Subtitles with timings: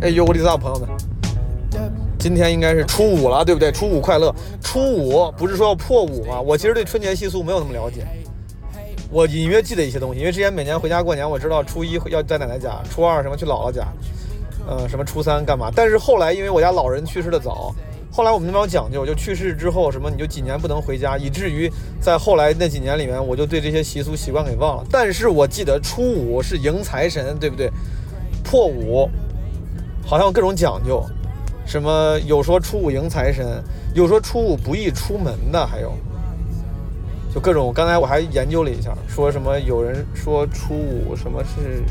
[0.00, 0.88] 哎呦，我的大朋友们，
[2.18, 3.72] 今天应该是初五了，对不对？
[3.72, 4.34] 初五快乐！
[4.60, 6.38] 初五不是说要破五吗？
[6.38, 8.06] 我其实对春节习俗没有那么了解，
[9.10, 13.86] 我隐约记得一些东西，因为之前每年回家过年，我知道初一要在奶奶家，初二什么去姥姥家，
[14.68, 15.70] 呃，什么初三干嘛。
[15.74, 17.74] 但是后来因为我家老人去世的早，
[18.16, 21.68] 后来我们那边讲究，就去世之后什么你就几年不能回家，以至于
[22.00, 24.84] 在后来那几年里面，我就对这些习俗习惯给忘了。
[24.88, 27.68] 但是我记得初五是迎财神，对不对？
[28.44, 29.10] 破五。
[30.06, 31.04] 好像有各种讲究，
[31.66, 33.60] 什么有说初五迎财神，
[33.96, 35.92] 有说初五不宜出门的，还有
[37.34, 37.72] 就各种。
[37.74, 41.82] 刚才我还研究了一下，说什么有人说初五什么是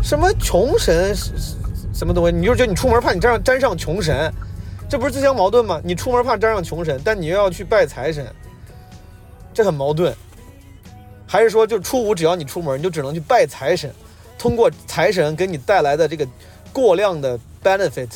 [0.00, 1.12] 什么穷神
[1.92, 4.32] 什么东西，你就觉得你出门怕你沾上沾上穷神，
[4.90, 5.80] 这不是自相矛盾吗？
[5.84, 8.26] 你出门怕沾上穷神，但你又要去拜财神，
[9.54, 10.12] 这很矛盾。
[11.28, 13.94] 还是说就初五只要你出门，你就只能去拜财神，
[14.36, 16.26] 通过财神给你带来的这个。
[16.72, 18.08] 过量的 benefit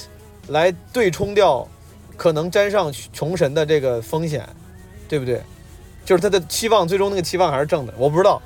[0.46, 1.66] 来对冲掉
[2.16, 4.48] 可能沾上穷神的这个风险，
[5.08, 5.42] 对不对？
[6.04, 7.92] 就是他的期望，最终那个期望还是正的。
[7.98, 8.40] 我不知道，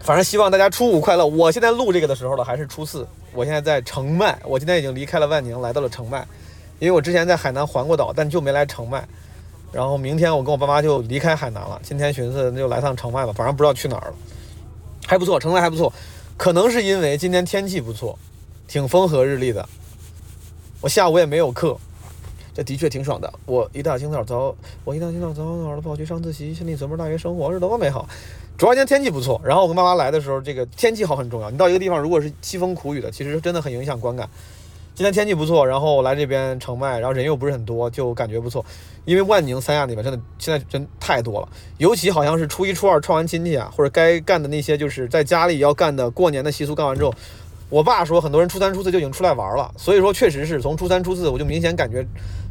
[0.00, 1.26] 反正希望大家初五快乐。
[1.26, 3.06] 我现在录这个的时候呢，还是初四。
[3.34, 6.26] 我现在在澄迈，我今天已经离开了万宁，来到了澄迈，
[6.78, 9.06] 因为我之前在海南环过岛，但就没来澄迈。
[9.72, 11.80] 然后明天我跟我爸妈就离开海南了。
[11.82, 14.14] 今天寻思那就来趟澄迈吧，反正不知道去哪儿了。
[15.06, 15.92] 还不错，澄迈还不错，
[16.36, 18.18] 可能是因为今天天气不错。
[18.66, 19.66] 挺风和日丽的，
[20.82, 21.74] 我下午也没有课，
[22.52, 23.32] 这的确挺爽的。
[23.46, 28.06] 我一大清早早，我一大清早早早的跑去上自习，心里琢磨大学生活是多么美好。
[28.58, 31.50] 主要今天天气不错，然后我跟妈妈来的时候，这个天气好很重要。
[31.50, 34.28] 你到一个地方，如果是凄风苦雨的，其实真的很影响观感。
[34.98, 38.66] 今天天气不错，然后来这边城迈，然后人又不是很多，就感觉不错。
[39.04, 47.14] 因为万宁、三亚那边真的现在真太多了，尤其好像是初一、初二串完亲戚啊，或者该干的那些就是在家里要干的过年的习俗干完之后。
[47.70, 52.04] 我爸说，很多人初三、初四就已经出来玩了，所以说确实是从初三、初四，我就明显感觉，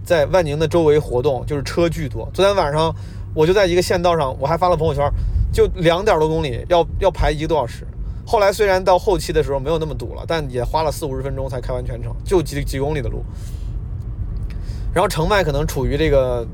[0.05, 2.29] 在万宁的周围活动就是车巨多。
[2.33, 2.95] 昨天晚上
[3.33, 5.03] 我就在一个县道上，我还发了朋友圈，
[5.51, 7.85] 就两点多公里，要要排一个多小时。
[8.29, 13.23] 后来虽然到后期的时候没有那么堵了，但也花了四五十分钟才开完全程，就几几公里的路。
[14.93, 16.45] 然后澄迈可能处于这个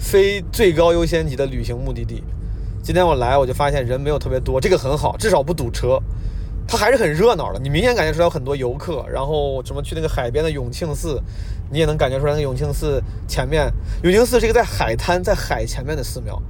[0.00, 2.24] 非最高优先级的旅行目的地。
[2.82, 6.02] 今天我来，我就发现人没有特别多，这个很好，至少不堵车。
[6.66, 11.22] 它还是很热闹的，你明显感觉出来有很多游客，然后什么去那个海边的永庆寺，
[11.70, 13.72] 你也能感觉出来那永庆寺前面，
[14.02, 16.42] 永庆寺是一个在海滩在海前面的寺庙，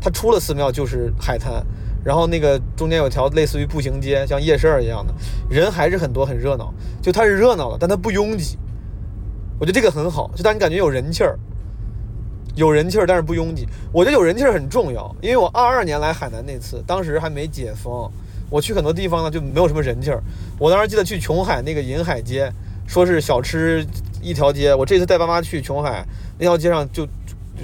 [0.00, 1.64] 它出了寺庙就是海滩，
[2.04, 5.12] 然后那个中间有条类似于步行街，像夜市一样的，
[5.48, 6.72] 人还是很多很热闹，
[7.02, 8.58] 就它是热闹的，但它不拥挤，
[9.58, 11.38] 我觉得这个很好，就当你感觉有人气儿，
[12.56, 18.10] 有人气儿但是不拥挤，我觉得有人气儿很重要，因为我二二年来海南那次，当时还没解封。
[18.48, 20.20] 我去很多地方呢，就没有什么人气儿。
[20.58, 22.52] 我当时记得去琼海那个银海街，
[22.84, 23.86] 说是小吃
[24.20, 24.74] 一条街。
[24.74, 26.04] 我这次带爸妈去琼海
[26.36, 27.06] 那条街上，就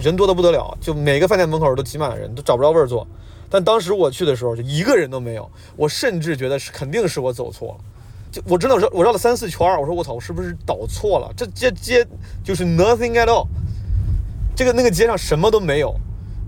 [0.00, 3.04] 人多的不得了，就每个饭店门口都挤满了人，都找不着位儿坐。
[3.48, 5.50] 但当时我去的时候，就一个人都没有。
[5.76, 7.84] 我甚至觉得是肯定是我走错了。
[8.30, 11.32] 就我真的绕我绕了三四圈，我说我操，我是不是导错了？
[11.36, 12.06] 这这街
[12.44, 13.46] 就是 nothing at all，
[14.54, 15.94] 这个那个街上什么都没有。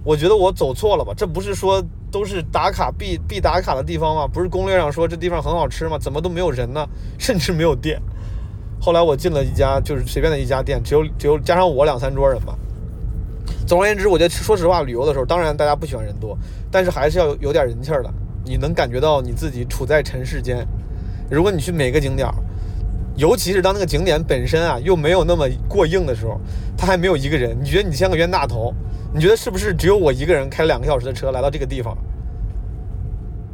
[0.05, 1.13] 我觉得我走错了吧？
[1.17, 1.85] 这不是说。
[2.11, 4.27] 都是打卡必必打卡的地方吗？
[4.27, 5.99] 不是攻略上说这地方很好吃吗？
[5.99, 6.89] 怎么都没有人呢？
[7.19, 8.01] 甚至没有店。
[8.81, 12.57] 后来我进了一家就是随便的一家店，只有只有加上我两三桌人吧。
[13.69, 16.35] 总而言之，我觉得说实话，旅游的时候，当然大家不喜欢人多，
[16.71, 18.11] 但是还是要有点人气儿的。
[18.43, 20.67] 你能感觉到你自己处在尘世间。
[21.31, 22.27] 如果你去每个景点，
[23.15, 26.41] 尤其是当那个景点本身啊又没有那么过硬的时候，
[26.79, 28.73] 它还没有一个人，你觉得你像个冤大头？
[29.13, 31.95] 你觉得是不是只有我一个人开两个小时的车来到这个地方，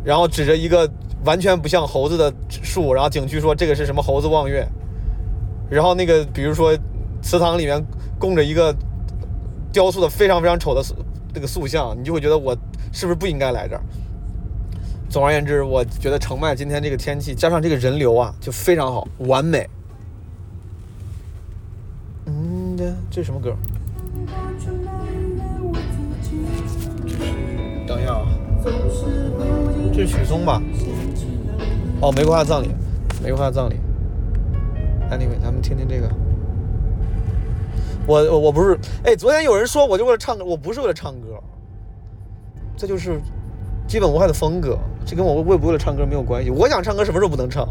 [0.05, 0.89] 然后指着一个
[1.25, 4.65] 完全不像猴子的树，然后景区说这个是什么猴子望月，
[5.69, 6.73] 然后那个比如说
[7.21, 7.85] 祠堂里面
[8.17, 8.73] 供着一个
[9.75, 10.81] 雕塑的非常非常丑的
[11.35, 12.57] 那个塑像，你就会觉得我
[12.93, 13.83] 是不是不应该来这儿？
[15.11, 19.69] 总而言之，我觉得澄迈今天这个天气加上这个人流啊，就非常好，完美。
[22.27, 22.77] 嗯，
[23.11, 23.57] 这什么歌？
[27.87, 28.27] 等一下啊，
[29.93, 30.63] 这是许嵩吧？
[32.01, 32.69] 哦，玫瑰花葬礼，
[33.23, 33.75] 玫瑰花葬礼。
[35.11, 36.09] Anyway，咱们听听这个。
[38.07, 41.41] 我我我不是，哎，昨天有人说我就为了唱歌，我不是为了唱歌，
[42.77, 43.21] 这就是
[43.87, 46.51] 基本无害的风格，这跟我为不为了唱歌没有关系。
[46.51, 47.67] 我想唱歌什么时候不能唱？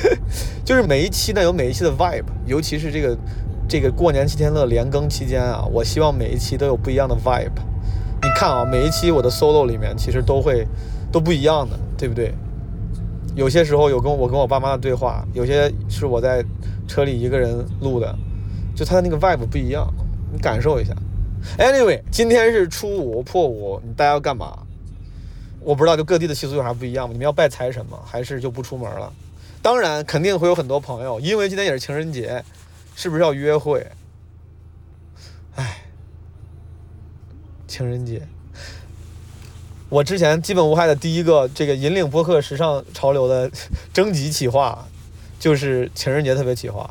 [0.64, 3.16] 就是每一期呢有每一期的 vibe，尤其是这个
[3.66, 7.50] 这个过年七天乐连更期间啊，我希望每一期都有不一样的 vibe。
[8.22, 10.66] 你看啊，每一期我的 solo 里面其实都会
[11.10, 12.34] 都不一样的，对不对？
[13.34, 16.44] 有些时候有跟我跟我爸妈的对话，有些是我在
[16.86, 18.14] 车里一个人录的，
[18.80, 19.92] 就他的那个 vibe 不一样，
[20.32, 20.94] 你感受一下。
[21.58, 24.58] Anyway，今天是初五破五，大家要干嘛？
[25.60, 27.12] 我不知道，就各地的习俗有啥不一样吗？
[27.12, 27.98] 你们要拜财神吗？
[28.06, 29.12] 还是就不出门了？
[29.60, 32.42] 当然，肯定会有很多朋友，因为今天也是情人节，
[32.96, 33.86] 是不是要约会？
[35.56, 35.82] 哎，
[37.66, 38.22] 情人节，
[39.90, 43.50] 我之前基本无害的第一个这个引领播客时尚潮流的
[43.92, 44.88] 征集企划，
[45.38, 46.90] 就是情人节特别企划。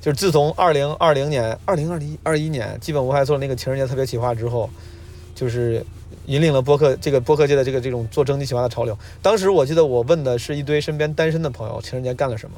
[0.00, 4.70] 就是自从二零二零年、二零二零二一年基本无害做了那个情人节特别企划之后，
[5.34, 5.84] 就是
[6.26, 8.96] 引领了播客这个播客界的这个这种做征集企划的潮流。
[9.20, 12.56] 当时我记得我问的是一堆身边单身的朋友，情人节干了什么？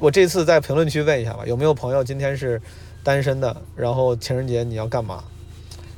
[0.00, 2.60] 我这次在评论区问一下吧，有没有朋友今天是
[3.02, 3.56] 单身的？
[3.74, 5.24] 然后情人节你要干嘛？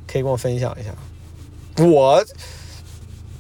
[0.07, 0.95] 可以跟我分享一下。
[1.85, 2.25] 我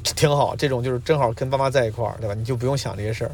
[0.02, 2.34] 挺好，这种就是正好跟爸妈在一块儿，对吧？
[2.34, 3.30] 你就不用想这些事儿。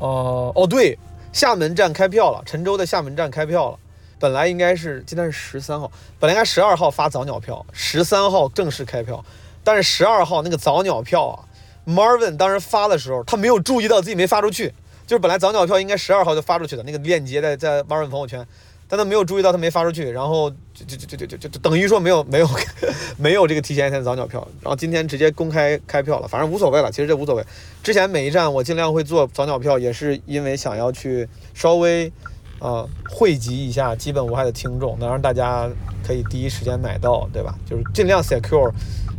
[0.00, 0.98] 哦哦，对。
[1.34, 3.78] 厦门站开票了，陈州的厦门站开票了。
[4.20, 5.90] 本来应该是今天是十三号，
[6.20, 9.22] 本来应该十二号发早鸟票，十三号正式开票。
[9.64, 11.42] 但是十二号那个早鸟票啊
[11.84, 14.72] ，Marvin 当时发的时候，他没有注意到自己没发出去。
[15.08, 18.46] 就是本来早鸟票应该十二号就发出去的，那个链接在在 Marvin 朋友圈。
[18.94, 22.48] 但他没有注意到，他没发出去，然后就就就就就就等于说没有没有
[23.18, 27.44] 没有这个提前一天早鸟票，然后今天直接公开开票了，反正无所谓了，其实这无所谓。
[27.82, 32.12] 之前每一站我尽量会做早鸟票，也是因为想要去稍微
[32.60, 35.68] 啊汇集一下基本无害的听众，能让大家
[36.06, 37.52] 可以第一时间买到，对吧？
[37.68, 38.70] 就是尽量 secure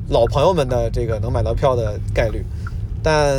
[0.08, 2.46] 老朋友们的这个能买到票的概率。
[3.04, 3.36] 但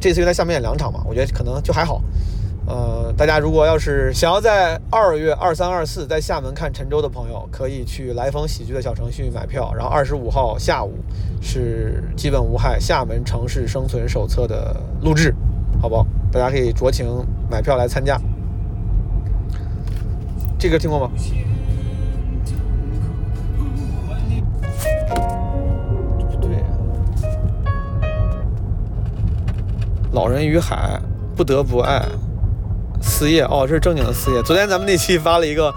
[0.00, 2.02] 这次又在厦门演两场嘛，我觉得可能就还好。
[2.70, 9.74] 呃，大家如果要是想要在二月二三二四在厦门看沉舟的朋友，可以去来风喜剧的小程序买票。
[9.74, 10.94] 然后二十五号下午
[11.42, 15.34] 是基本无害厦门城市生存手册的录制，
[15.82, 16.06] 好不好？
[16.30, 17.08] 大家可以酌情
[17.50, 18.16] 买票来参加。
[20.56, 21.10] 这歌听过吗？
[26.40, 26.62] 对，
[30.12, 31.00] 老人与海，
[31.34, 32.06] 不得不爱。
[33.20, 34.42] 四叶哦，这是正经的四叶。
[34.42, 35.70] 昨天咱们那期发了一个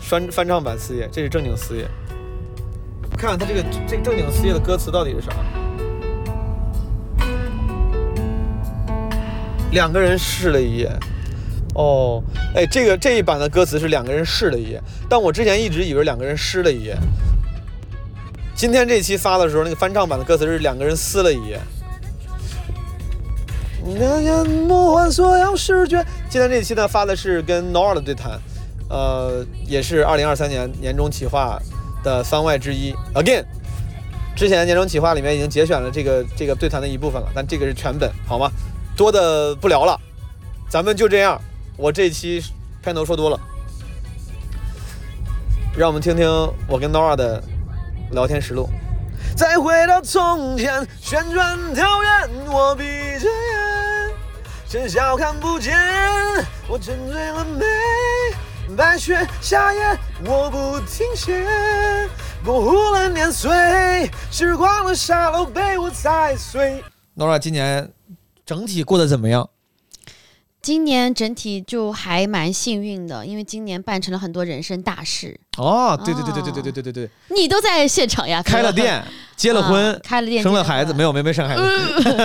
[0.00, 1.88] 翻翻唱版四叶，这是正经四叶。
[3.16, 5.32] 看看他这个这正经四叶的歌词到底是啥？
[9.72, 10.94] 两个人试了一夜。
[11.74, 12.22] 哦，
[12.54, 16.94] 哎，这个这一版的歌词是两个人试了一夜，但我之前一直以为两个人湿了一夜。
[18.54, 21.58] 今天这期发的时候，那个翻唱版的歌词是两个人撕了一夜。
[23.82, 26.04] 那淹没完所有视觉。
[26.30, 28.40] 今天这一期呢发的是跟 Nora 的对谈，
[28.88, 31.60] 呃，也是二零二三年年终企划
[32.04, 32.94] 的番外之一。
[33.14, 33.44] Again，
[34.36, 38.48] 之前年终企划里面已经节选了这个这个对谈的一部分了，但这个是全本，好吗？
[38.96, 40.00] 多的不聊了，
[40.68, 41.36] 咱们就这样。
[41.76, 42.40] 我这期
[42.80, 43.40] 片头说多了，
[45.76, 46.28] 让我们听听
[46.68, 47.42] 我跟 Nora 的
[48.12, 48.68] 聊天实录。
[49.36, 52.08] 再回到从前，旋转跳跃，
[52.52, 52.84] 我闭
[53.18, 53.90] 着眼。
[54.68, 55.76] 喧嚣看不见，
[56.70, 57.64] 我沉醉了美。
[58.76, 61.44] 白雪夏夜，我不停歇。
[62.44, 66.80] 模糊了年岁，时光的沙漏被我踩碎。
[67.16, 67.92] Nora 今年
[68.46, 69.50] 整体过得怎么样？
[70.62, 75.38] 今年整体就还蛮幸运的，因为今年办成了很多人生大事。
[75.56, 78.42] 哦，对对对对对对对对对对，你都在现场呀！
[78.42, 79.02] 开了店，
[79.36, 81.62] 结了婚，开了店，生了孩子，没有没没生孩子。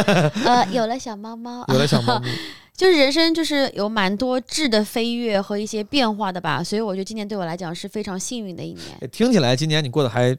[0.45, 2.29] 呃，有了小猫猫， 有了小猫咪，
[2.75, 9.09] 就是人生就是有蛮多质的飞跃和一些变化的吧，所以我觉得今年对我来讲是非常幸运的一年。
[9.11, 10.35] 听起来今年你过得还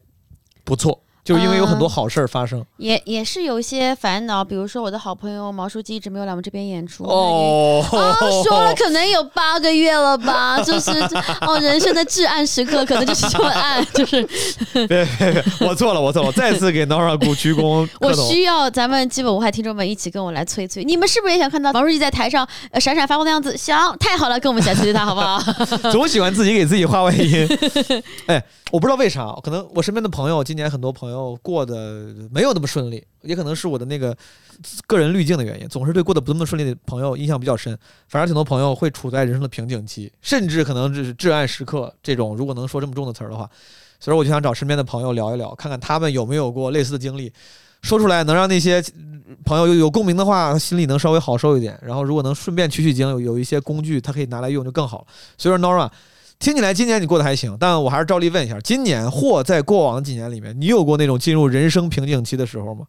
[0.64, 1.02] 不错。
[1.26, 7.84] 就是因为有很多好事儿发生，也也是有一些烦恼，比如说我的好朋友毛书记一直没有来我们这边演出哦，
[8.44, 10.92] 说了可能有八个月了吧， 就是
[11.40, 14.24] 哦，人生的至暗时刻可能就是这么暗， 就是。
[14.86, 22.46] 别别别，我错了我错了，再次给 Nora 鼓鞠躬， 我需要咱们基本无害听众们一起跟我来催催，你们是不是也想看到毛书记在台上
[22.78, 23.56] 闪闪发光的样子？
[23.56, 25.42] 想，太好了，跟我们一起来催催他好不好？
[25.90, 27.48] 总喜欢自己给自己画外音，
[28.26, 28.40] 哎，
[28.72, 31.38] 我不知道为啥，可能我身边的朋友今年很多朋友。
[31.40, 34.16] 过得没有那么顺利，也可能是我的那个
[34.88, 37.78] 个人滤镜的原因，总是对过得不那么顺利的朋友印象比较深。
[38.08, 42.34] 反而挺多朋友会处在人生的瓶颈期，甚至可能就是至暗时刻这种。
[42.36, 43.48] 如果能说这么重的词儿的话，
[44.00, 47.32] 所以我就想找身边的朋友聊一聊，看看他们有没有过类似的经历，
[47.82, 48.82] 说出来能让那些
[49.44, 51.78] 朋友有有共鸣的话，心里能稍微好受一点。
[51.80, 55.06] 然后如果能顺便取取经，有有一些工具他可以拿来用就更好了。
[55.38, 55.88] 所以说，Nora。
[56.38, 62.86] 听起来今年你过得还行，但我还是照例问一下，今年或在过往几年里面，你有过那种进入人生瓶颈期的时候吗？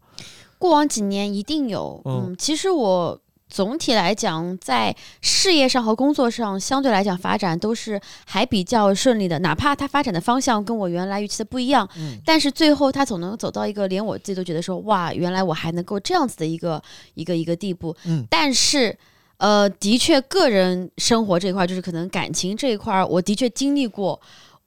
[0.60, 16.82] 过往几年一定有，嗯嗯，其实我总体来讲，在事业上和工作上，相对来讲发展都是还比较顺利的，哪怕它发展的方向跟我原来预期的不一样，嗯但是最后它总能走到一个连我自己都觉得说，哇，原来我还能够这样子的一个
[17.14, 18.98] 一个一个地步，嗯但是。
[19.38, 24.20] 呃，的确，个人生活这一块，就是可能感情这一块，我的确经历过。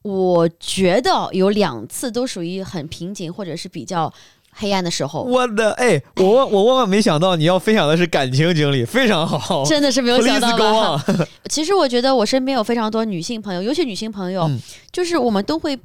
[0.02, 4.10] 我觉得有两次都属于很瓶颈，或者是比较
[4.52, 5.22] 黑暗的时候。
[5.24, 9.62] 我的哎，我我万万没想到你要分享的是感情经历，非常好。
[9.64, 11.04] 真的是没有想到吧？
[11.50, 14.58] 其实我觉得我身边有非常多女性朋友，尤其女性朋友，嗯
[14.90, 15.78] 就是我们都会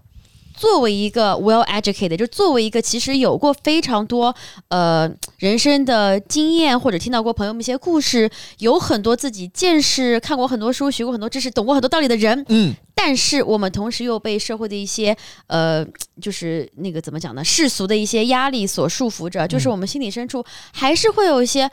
[0.56, 4.34] 作为一个 well educated，就作为一个其实有过非常多
[4.70, 12.46] 呃人生的经验，或者听到过朋友们一些故事，有很多自己见识，看过很多书，学过很多知识，懂过很多道理的人。
[12.50, 15.16] 嗯但是我们同时又被社会的一些
[15.48, 15.86] 呃，
[16.22, 21.70] 就是那个怎么讲呢，世俗的一些压力所束缚着，就是我们心里深处还是会有一些。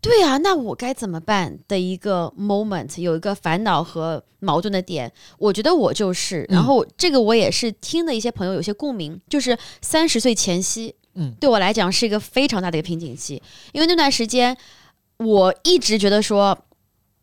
[0.00, 14.56] 对啊，那我该怎么办的一个 moment，有一个烦恼和矛盾的点，我觉得我就是，然后这个我也是听的一些朋友有些共鸣，就是三十岁前夕，嗯，对我来讲是一个非常大的一个瓶颈期，因为那段时间
[15.16, 16.56] 我一直觉得说，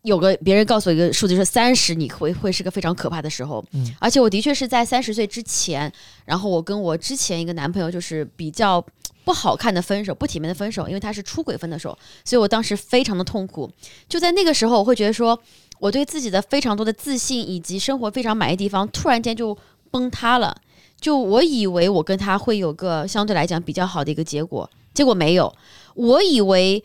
[0.04, 5.90] 有个别人告诉我一个数字，说三十你会会是个非常可怕的时候，嗯，而且我的确是在三十岁之前，
[6.26, 8.84] 然后我跟我之前一个男朋友就是比较
[9.24, 13.70] 不好看的分手，不体面的分手，因为他是出轨分的手，所以我当时非常的痛苦。
[14.06, 15.38] 就在那个时候，我会觉得说，
[15.78, 19.56] 我对自己的非常多的自信以及生活非常满意的地方，突然间就
[19.90, 20.54] 崩塌了。
[21.00, 25.54] 就我以为我跟他会有个相对来讲比较好的一个结果，结果没有。
[25.94, 26.82] 我以为，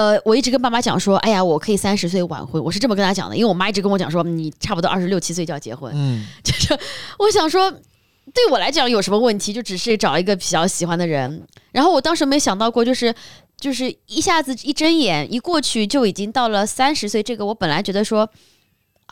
[0.00, 5.92] 呃，我一直跟爸妈讲说，哎呀，我可以三十岁晚婚，我是这么跟他讲的，因为我妈一直跟我讲说，你差不多二十六七岁就要结婚。
[5.94, 6.78] 嗯 就是
[7.18, 7.70] 我想说，
[8.32, 9.52] 对我来讲有什么问题？
[9.52, 11.46] 就只是找一个比较喜欢的人。
[11.72, 13.14] 然后我当时没想到过，就是
[13.58, 18.28] 就是一下子一睁眼一过去就已经到了三十岁，这个我本来觉得说。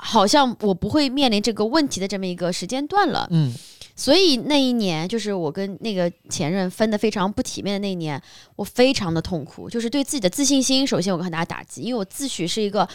[0.00, 3.52] 好像我不会面临这个问题的这么一个时间段了，嗯
[3.98, 8.22] 所以那一年就是我跟那个前任分的非常不体面的那一年，
[8.54, 12.88] 我非常的痛苦，就是对自己的自信心，首先有个很大的打击，因为我自诩是一个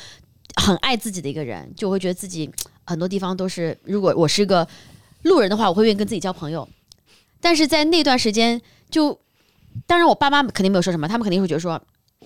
[0.55, 2.49] 很爱自己的一个人，就会觉得自己
[2.85, 4.65] 很多地方都是，如果我是一个
[5.23, 6.65] 路人的话，我会愿意跟自己交朋友，
[7.41, 9.19] 但是在那段时间就，
[9.85, 11.81] 当然我爸妈肯定没有说什么，他们肯定会觉得说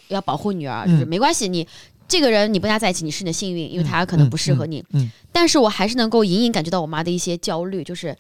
[0.10, 1.08] 要保护女儿，就是嗯。
[1.08, 1.68] 没关系，你
[2.08, 5.12] 这个人你不跟他在一起，你是你的幸运，因为他可能不适合你，嗯嗯。
[5.32, 8.16] 但是我还是能够隐隐感觉到我妈的一些焦虑，就是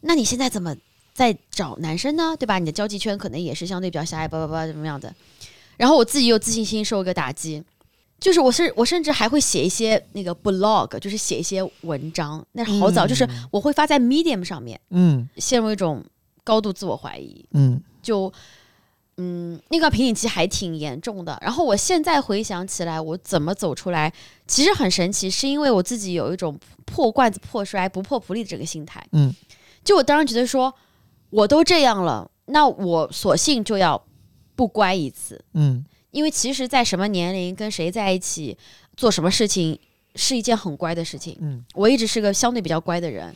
[0.00, 0.76] 那你现在怎么
[1.12, 2.36] 在找男生呢？
[2.38, 2.58] 对吧？
[2.58, 5.12] 你的交际圈可能也是相对比较狭隘，叭叭叭怎么样的。
[5.76, 7.62] 然后我自己又自信心受一个打击，
[8.18, 16.04] 就是我是我甚至还会写一些那个 blog，就是写一些文章，那是好早，嗯就是我会发在 Medium 上面，嗯陷入一种
[16.42, 18.32] 高度自我怀疑，嗯就
[19.18, 21.36] 嗯，那个瓶颈期还挺严重的。
[21.42, 24.12] 然后我现在回想起来，我怎么走出来，
[24.46, 29.04] 其实很神奇，是因为我自己有一种破罐子破摔、不破不立的这个心态。
[29.12, 29.34] 嗯，
[29.88, 30.74] 就我当时觉得说，
[31.30, 34.04] 我都这样了，那我索性就要
[34.54, 38.58] 不乖一次，嗯因为其实，在什么年龄跟谁在一起
[38.98, 39.80] 做什么事情，
[40.14, 41.38] 是一件很乖的事情。
[41.40, 43.34] 嗯，我一直是个相对比较乖的人。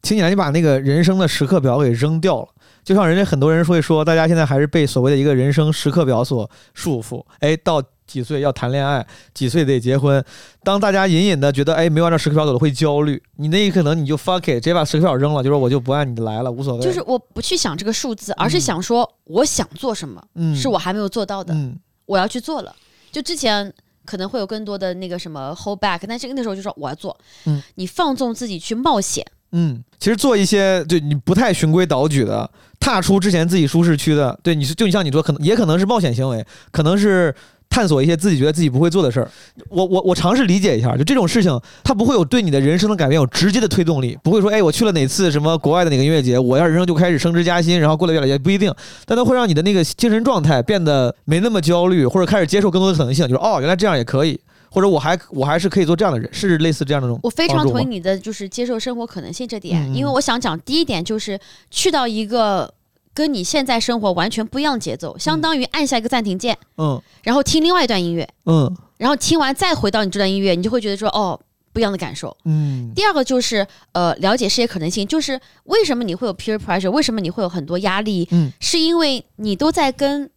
[0.00, 2.48] 听起来你把那个人生的时刻表给扔掉了。
[2.82, 7.22] 就像人家很多人会说，大家现在还是被所谓的一个人生时刻表所束缚。
[7.40, 10.22] 哎，到几岁要谈恋爱，几岁得结婚。
[10.62, 16.82] 当大家隐隐的觉得，哎，没有按照时刻表走的会焦虑，你那一刻可能你就 fuck it，直接把时刻表扔了，就说我就不按你的来了，无所谓。
[16.82, 22.74] 就是我不去想这个数字，而是想说我想做什么，嗯，是我还没有做到的，嗯我要去做了。
[23.10, 23.72] 就之前
[24.04, 27.16] 可能会有更多的那个什么 hold back，但是那时候就说我要做，
[27.46, 37.34] 嗯，你放纵自己去冒险，嗯，其实做一些对你不太循规蹈矩的，踏出之前自己舒适区的，对你是就像你说，可能也可能是冒险行为，可能是
[37.72, 39.30] 探索一些自己觉得自己不会做的事儿。
[39.70, 48.70] 我我我尝试理解一下，就这种事情，它不会有对你的人生的改变有直接的推动力，不会说，哎，我去了哪次什么国外的哪个音乐节，我要人生就开始升职加薪，然后过得越来越不一定，
[49.06, 54.38] 但它会让你的那个精神状态变得没那么焦虑，或者开始接受更多的可能性，就是哦，原来这样也可以。
[54.74, 61.38] 或者我还我还是可以做这样的人，是类似这样的那种我非常同意你的就是接受生活可能性这点，因为我想讲第一点就是
[61.70, 62.72] 去到一个
[63.14, 67.00] 跟你现在生活完全不一样的节奏，相当于按下一个暂停键，嗯。
[67.22, 68.74] 然后听另外一段音乐，嗯。
[68.96, 71.38] 然后听完再回到你这段音乐，你就会觉得说哦
[71.72, 72.36] 不一样的感受。
[72.44, 72.92] 嗯。
[72.94, 80.30] 第二个就是呃了解世界可能性，就是为什么你会有 peer pressure，为什么你会有很多压力，嗯，是因为你都在跟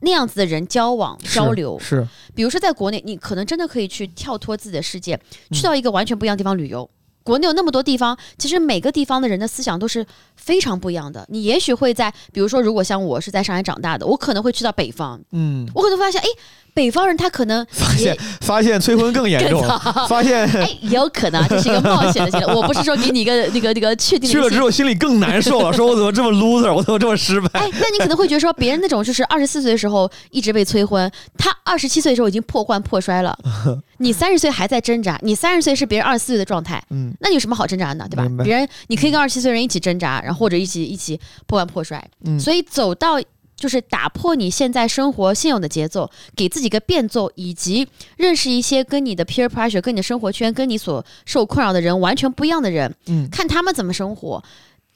[0.00, 1.78] 那样子的人交往交流。
[1.78, 2.06] 是。
[2.34, 5.14] 比如说在国内，你可能真的可以去跳脱自己的世界，
[5.50, 5.54] 嗯。
[5.54, 6.88] 去到一个完全不一样的地方旅游。
[7.28, 10.04] 国内有那么多地方，其实每个地方的人的思想都是
[10.34, 11.26] 非常不一样的。
[11.28, 16.26] 你也许会在，比如说，如果像我是在上海长大的，我可能会去到北方，嗯，我可能发现，哎，
[16.72, 19.68] 北方人他可能发现也发现催婚更严重更，
[20.08, 22.54] 发现哎，也有可能啊，这是一个冒险的行为。
[22.54, 27.60] 我不是说给你一个那个那个确定的去了之后心里更难受了，说我怎么这么 loser， 我怎么这么失败？
[27.60, 33.36] 哎，那你可能会觉得说，别人那种就是二十四岁的时候一直被催婚，他二十七岁的时候已经破罐破摔了，
[33.98, 38.08] 你三十岁还在挣扎，你三十岁是别人二十四岁的状态，嗯，那你有什么好挣扎的呢？
[38.10, 38.44] 对吧？
[38.44, 43.20] 别人你可以跟二十七岁人一起挣扎，然后或者一起一起破罐破摔，嗯所以走到。
[43.58, 54.40] 就是打破你现在生活现有的节奏，给自己个变奏，以及认识一些跟你的 peer pressure、跟你的生活圈、跟你所受困扰的人完全不一样的人，嗯看他们怎么生活。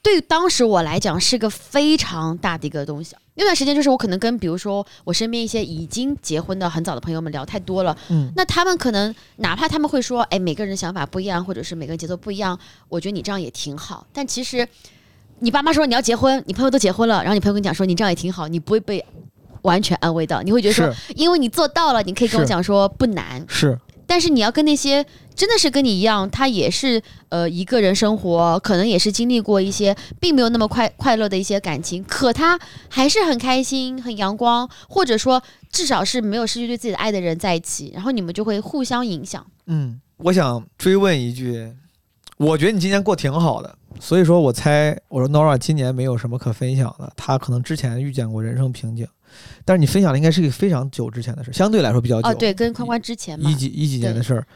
[0.02, 3.14] 对当时我来讲是个非常大的一个东西。
[3.34, 8.30] 那段时间就是我可能跟比如说我身边一些已经结婚的很早的朋友们聊太多了，嗯。
[8.36, 14.06] 那他们可能哪怕他们会说，哎，每个人的想法不一样，或者是每个人节奏不一样，我觉得你这样也挺好。
[14.12, 14.68] 但其实
[15.38, 19.02] 你爸妈说你要结婚，你朋友都结婚了，然后你朋友跟你讲说你这样也挺好，你不会被
[19.62, 23.78] 完全安慰到，你会觉得说，因为你做到了，你可以跟我讲说不难，是，
[24.12, 25.02] 但是你要跟那些
[25.34, 39.42] 真的是跟你一样，他也是呃一个人生活，可能也是经历过一些并没有那么快快乐的一些感情，可他还是很开心、很阳光，或者说至少是没有失去对自己的爱的人在一起，然后你们就会互相影响。
[39.64, 41.72] 嗯，我想追问一句，
[42.36, 49.08] 我觉得你今年过挺好的，所以说我猜，我说 Nora 今年没有什么可分享的，她可能之前遇见过人生瓶颈，
[49.64, 53.50] 但是你分享的应该是一个非常久之前的事，相对来说比较久，哦，对，跟宽宽之前嘛。
[53.50, 54.46] 一，几一几年的事儿，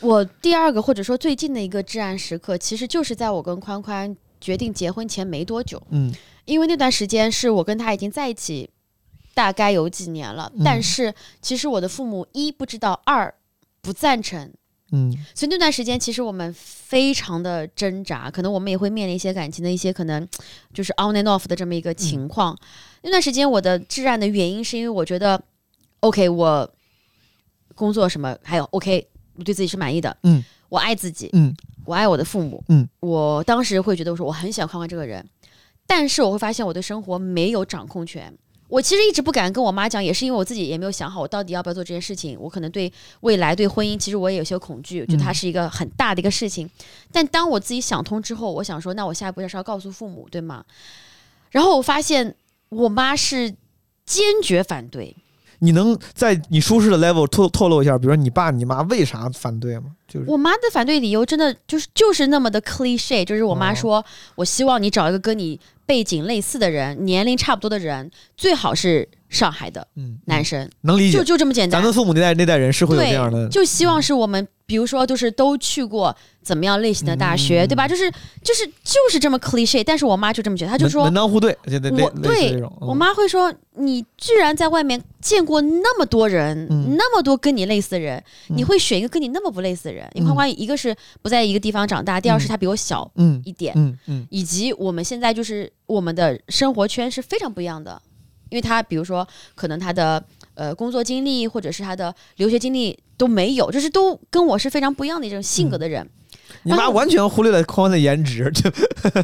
[0.00, 5.82] 我第二个或者说最近的一个至暗时刻，其实就是在我跟宽宽决定结婚前没多久。
[5.90, 6.12] 嗯。
[6.44, 8.68] 因为那段时间是我跟他已经在一起
[9.32, 10.62] 大概有几年了，嗯。
[10.64, 13.32] 但是其实我的父母一不知道，二
[13.80, 14.52] 不赞成，
[14.92, 20.26] 嗯所以那段时间其实我们非常的挣扎，可能我们也会面临一些感情的一些可能
[20.72, 22.56] 就是 on and off 的这么一个情况。
[23.02, 25.42] 那段时间我的至暗的原因是因为我觉得
[26.00, 26.70] ，OK，我
[27.74, 35.26] 工作什么还有 OK，我对自己是满意的，嗯，我爱自己，嗯我爱我的父母，嗯，我当时会觉得我说我很喜欢宽宽这个人，
[35.86, 38.32] 但是我会发现我对生活没有掌控权。
[38.72, 42.38] 我其实一直不敢跟我妈讲，也是因为我自己也没有想好我到底要不要做这件事情。
[42.40, 46.66] 我可能对未来、对婚姻，其实我也有些恐惧，觉得它是一个很大的一个事情。
[47.12, 50.64] 但当我自己想通之后，我想说，那我下一步就是要告诉父母，对吗？
[51.50, 52.34] 然后我发现
[52.70, 53.54] 我妈是
[54.06, 55.14] 坚决反对，
[55.58, 59.90] 你能在你舒适的 level 透透露一下，比如说你爸你妈为啥反对吗？
[60.08, 64.04] 就是我妈的反对理由真的就是就是那么的 cliche，就是我妈哦说，
[64.34, 71.18] 我希望你找一个跟你背景类似的人，年龄差不多的人，最好是上海的嗯男生，能理解。
[71.18, 71.80] 就，就这么简单。
[71.80, 71.92] 咱们。
[71.92, 77.86] 父母那代那代人是会有这样的，，就希望是我们，比如说，就是都去过怎么样类型的大学，嗯对吧？
[77.86, 78.10] 就是
[78.42, 81.56] 就是就是这么 cliche，但是我妈就这么觉得，她就说门门，当户对，
[82.22, 82.96] 对我嗯。
[82.96, 86.96] 妈会说，你居然在外面见过那么多人，嗯。
[86.96, 88.56] 那么多跟你类似的人，嗯。
[88.56, 90.08] 你会选一个跟你那么不类似的人？
[90.14, 90.28] 因为嗯。
[90.28, 92.48] 欢欢一个是不在一个地方长大，第二是嗯。
[92.48, 94.26] 他比我小嗯一点，嗯嗯。
[94.30, 98.00] 以及我们现在就是我们的生活圈是非常不一样的，
[98.52, 100.22] 因为他比如说可能他的
[100.54, 106.06] 呃工作经历或者是他的留学经历都没有，就是都跟我是非常不一样的一种性格的人。
[106.64, 108.70] 你妈完全忽略了宽宽的颜值，就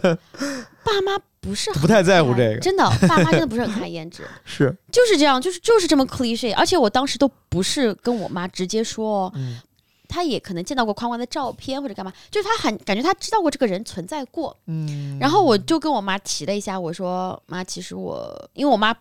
[0.83, 6.55] 爸妈不是很不太在乎这个，真的，爸妈真的不是很 看颜值，是就是这样，就是就是这么 cliche。
[6.55, 9.59] 而且我当时都不是跟我妈直接说哦，嗯
[10.09, 14.57] 她也可能见到过宽宽的照片或者干嘛，就是他很感觉他知道过这个人存在过。
[14.67, 18.95] 嗯，然后我就跟我妈提了一下，我说妈，其实我因为我妈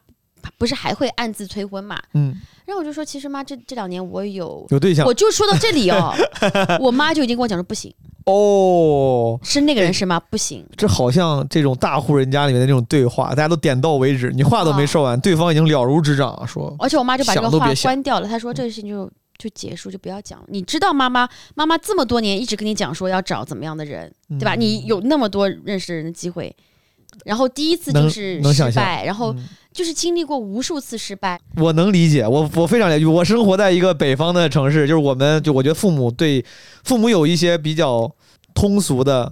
[0.58, 4.66] 不是还会暗自催婚嘛，嗯然后我就说，其实妈这这两年我有。
[4.70, 6.14] 有对象我就说到这里哦，
[6.82, 7.94] 我妈就已经跟我讲说不行，
[8.26, 9.40] 哦。
[9.42, 10.20] 是那个人是吗？
[10.30, 18.28] 不行，这好像这种大户人家里面的那种对话，大家都点到为止，你话都没说完，对方已经了如指掌，说而且我妈就把这个话关掉了。
[18.28, 20.46] 她说这个事情就就结束，就不要讲了。
[20.50, 24.56] 你知道妈妈妈妈这么多年一直跟你讲说要找怎么样的人，对吧？
[24.56, 26.54] 嗯你有那么多认识人的机会，
[27.24, 29.48] 然后第一次就是失败，然后嗯
[29.78, 31.40] 就是经历过无数次失败。
[31.58, 33.06] 我能理解，我我非常了解。
[33.06, 36.44] 我生活在一个北方的城市，就是我们就我觉得父母对
[36.84, 38.12] 父母有一些比较
[38.56, 39.32] 通俗的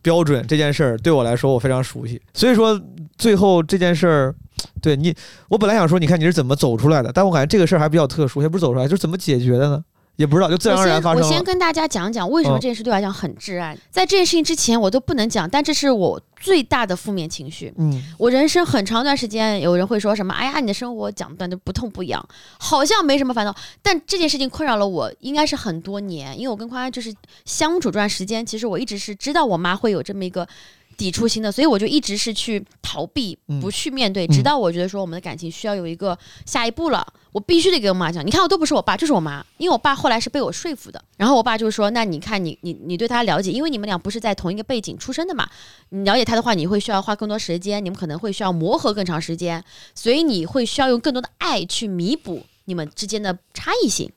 [0.00, 2.18] 标准，这件事儿对我来说我非常熟悉。
[2.32, 2.80] 所以说
[3.18, 4.34] 最后这件事儿，
[4.80, 5.14] 对你，
[5.50, 9.84] 我本来想说，你看你是怎么走出来的，但我感觉这个事儿还比较特殊，也不是走出来，就是怎么解决的呢？
[10.16, 11.26] 也不知道，就自然而然发生了。
[11.26, 13.76] 我先跟大家讲讲为什么这件事对我来讲很挚爱。
[13.90, 17.72] 在这件事情之前，我都不能讲，但这是我最大的负面情绪。
[17.76, 22.26] 嗯，我人生很长一段时间，有人会说什么：“哎呀，你的生活讲断就不痛不痒，
[22.58, 30.48] 好像没什么烦恼。”但这件事情困扰了我，应该是很多年，因为我跟宽宽就是相处这段时间，其实我一直是知道我妈会有这么一个。
[30.96, 38.24] 抵触心的，所以我就一直是去逃避，不去面对，直到我觉得说我们的感情需要有一个下一步了，我必须得给我妈讲。
[38.26, 41.02] 你看，我都不是我爸，就是我妈，因为我爸后来是被我说服的。
[41.16, 45.48] 然后我爸就说：“那你看，你你你对他了解，因为你们俩不是在同一个背景出生的嘛，
[45.90, 49.62] 你了解他的话，你会需要花更多时间，你们可能会需要磨合更长时间，
[49.94, 54.10] 所以你会需要用更多的爱去弥补你们之间的差异性。”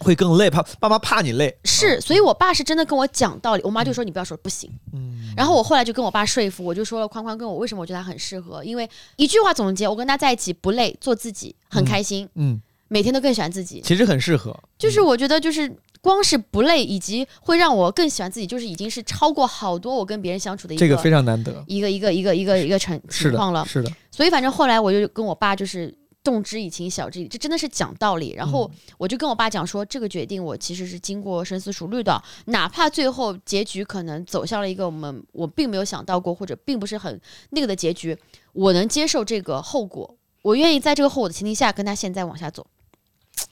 [0.00, 21.62] 会更累，怕爸妈怕你累，是，所以我爸是真的跟我讲道理，我妈就说你不要说不行，嗯，然后我后来就跟我爸说服，我就说了宽宽跟我为什么我觉得他很适合，因为一句话总结，我跟他在一起不累，做自己很开心，嗯，每天都更喜欢自己，其实很适合，就是我觉得就是光是不累，以及会让我更喜欢自己，就是已经是超过好多我跟别人相处的一个这个非常难得。
[21.66, 25.94] 一个一个一个一个一个成情况了，是的，所以反正后来我就跟我爸就是。
[26.22, 28.34] 动之以情，晓之以理，这真的是讲道理。
[28.36, 38.16] 然后我就跟我爸讲说，这个决定我其实是经过深思熟虑的，哪怕最后结局可能走向了一个我们我并没有想到过或者并不是很那个的结局，
[38.52, 42.66] 我能接受这个后果，我愿意在这个后果的前提下跟他现在往下走。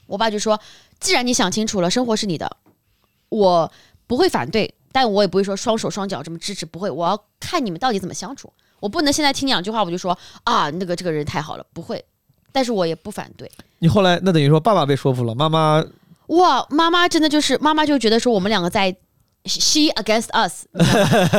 [0.06, 0.60] 我爸就说，
[1.00, 2.56] 既然你想清楚了，生活是你的，
[3.30, 3.72] 我
[4.06, 12.04] 不会反对，但我也不会说双手双脚这么支持，不会，我要看你们到底怎么相处，我不能现在听两句话我就说啊，那个这个人太好了，不会。
[12.52, 13.50] 但是我也不反对。
[13.78, 15.84] 你后来那等于说爸爸被说服了，妈妈
[16.28, 18.94] 哇，妈妈真的就是妈妈就觉得说我们两个在
[19.44, 20.64] she against us，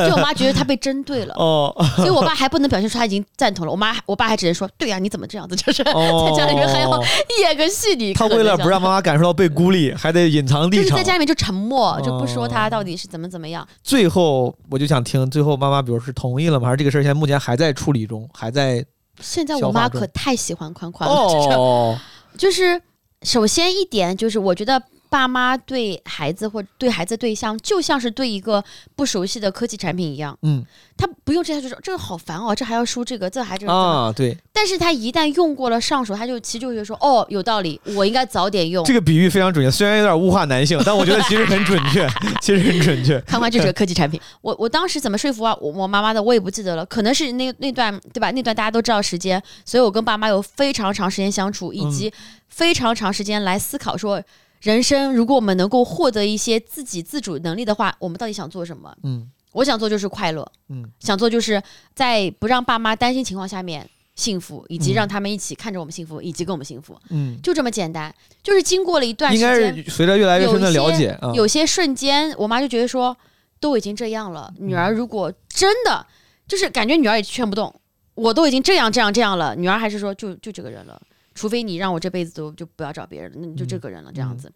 [0.08, 3.70] 就我妈觉得她被针对了 哦，所以我爸还不能表现出他已经赞同了。
[3.70, 5.54] 我妈我爸还只能说对呀，你怎么这样子？
[5.54, 5.92] 就是在
[6.36, 7.00] 家里面还要
[7.42, 13.64] 演个戏，你他为了不让妈妈感受到被孤立，还得隐藏立场，就是在家里面就沉默，就不说他到底是怎么怎么样。
[13.84, 16.66] 最后我就想听，最后妈妈比如是同意了吗？
[16.66, 18.84] 还是这个事儿现在目前还在处理中，还在？
[19.20, 22.00] 现在我妈可太喜欢宽宽了，
[22.38, 22.80] 就是
[23.22, 24.82] 首先一点就是我觉得。
[25.10, 30.38] 爸妈对孩子或对孩子对象，就像是对一个不熟悉的科技产品一样。
[30.42, 30.64] 嗯，
[30.96, 34.38] 他不用这下就说这个好烦哦，这还要输这个，这还这个啊，对。
[34.52, 38.84] 但是他一旦用过了上手，他就其实就会说哦，有道理，我应该早点用。
[38.84, 42.08] 这个比喻非常准确，虽然有点物化男性，但我觉得其实很准确，
[42.40, 43.20] 其实很准确。
[43.22, 44.20] 看完这是个科技产品。
[44.42, 48.30] 我我当时怎么说服啊我我妈妈的，我也不记得了，可能是那那段对吧？
[48.30, 52.12] 那段大家都知道时间，所以我跟爸妈有非常长时间相处，以及
[52.48, 54.22] 非常长时间来思考说。
[54.60, 58.94] 人生，如果我们能够获得一些自己自主能力的话，我们到底想做什么？
[59.02, 61.62] 嗯，我想做就是快乐，嗯，想做就是
[61.94, 68.14] 在不让爸妈担心情况下面幸福，以及让他们一起看着我们幸福，以及跟我们幸福，嗯，就这么简单。
[68.42, 73.16] 就是经过了一段时间，应该是随着越来越深的了解，有些瞬间，我妈就觉得说，
[73.60, 76.06] 都已经这样了，女儿如果真的
[76.46, 77.74] 就是感觉女儿也劝不动，
[78.14, 81.00] 我都已经这样这样这样了，女儿还是说就就这个人了。
[81.40, 84.52] 除非你让我这辈子都就不要找别人了，那你就这个人了这样子。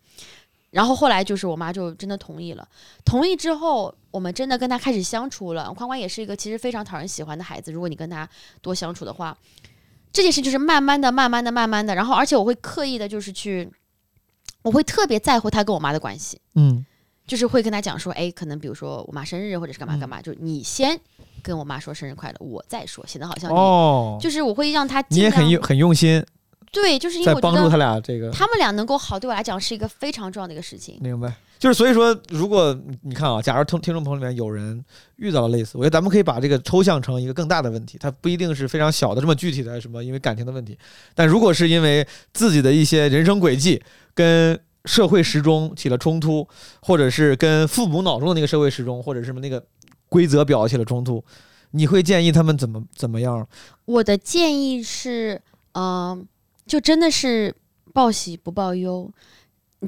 [0.71, 2.69] 然后后来就是我妈就真的同意了，
[3.07, 5.73] 同意之后我们真的跟他开始相处了。
[5.73, 8.29] 宽宽也是一个其实非常讨人喜欢的孩子，如果你跟他
[8.61, 9.35] 多相处的话，
[10.13, 11.95] 这件事就是慢慢的、慢慢的、慢慢的。
[11.95, 13.67] 然后而且我会刻意的，就是去，
[14.61, 16.85] 我会特别在乎他跟我妈的关系，嗯，
[17.27, 21.01] 就是会跟他讲说，哎，可能比如说我妈生日或者是干嘛干嘛，就你先
[21.43, 26.21] 跟我妈说生日快乐，我再说，显得好像哦，就是我会让他你也很用很用心。
[26.75, 30.99] 对，就是因为帮助他俩这个，他们俩能够好，对我来讲是一个非常重要的一个事情。
[31.01, 34.85] 明白，就是所以说，如果你看啊，假如听听众朋友里面有人
[35.17, 40.77] 遇到了类似，我觉得咱们可以把这个抽象成一个更大的问题，它不一定是非常小的这么具体的什么，因为感情的问题。
[41.15, 43.81] 但如果是因为自己的一些人生轨迹
[44.13, 46.47] 跟社会时钟起了冲突，
[46.83, 49.65] 或者是跟父母脑中的那个社会时钟或者什么那个
[50.09, 51.25] 规则表起了冲突，
[51.71, 53.47] 你会建议他们怎么怎么样？
[53.85, 55.41] 我的建议是，
[55.73, 56.27] 嗯。
[56.67, 57.55] 就真的是
[57.93, 59.11] 报喜不报忧，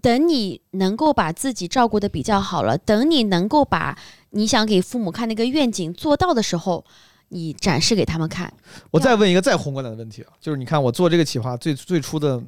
[0.03, 3.99] 等你能够把自己照顾的比较好了，等你能够把
[4.31, 6.85] 你想给父母看那个愿景做到的时候，
[7.29, 8.53] 你展示给他们看。
[8.91, 12.41] 我再问一个再宏观点的问题啊，就是你看我做这个企划最最初的，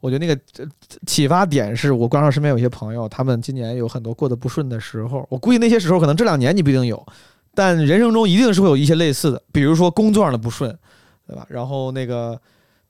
[0.00, 0.68] 我觉得那个
[1.06, 7.06] 启发点是我观察身边有些朋友，他们今年有很多过得不顺的时候，我估计那些时候可能这两年你不一定有，
[7.54, 10.76] 但人生中一定是会有一些类似的，比如说工作上的不顺，
[11.26, 11.46] 对吧？
[11.50, 12.40] 然后那个。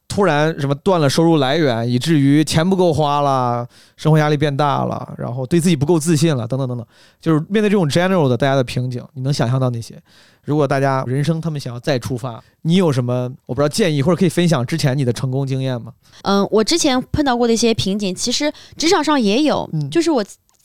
[0.07, 6.87] 突然什么断了收入来源，以至于钱不够花了，生活压力变大了，然后对自己不够自信了，等等等等，
[7.21, 10.01] 就是面对这种 general 的大家的瓶颈，你能想象到那些？
[10.45, 15.93] 如果大家人生他们想要再出发，你有什么我不知道建议或者可以分享之前你的成功经验吗？
[16.23, 20.25] 嗯，我之前碰到过的一些瓶颈，其实职场上也有，嗯就是我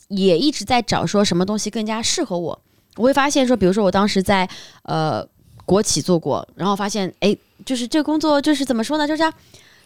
[0.09, 2.61] 也一直在找说什么东西更加适合我。
[2.97, 4.47] 我会发现说，比如说我当时在
[4.83, 5.25] 呃
[5.69, 9.31] 国企做过，然后发现哎，就是这工作就是怎么说呢，就是它